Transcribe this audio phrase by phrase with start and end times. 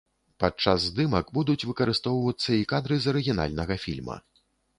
[0.43, 4.17] Падчас здымак будуць выкарыстоўвацца і кадры з арыгінальнага фільма.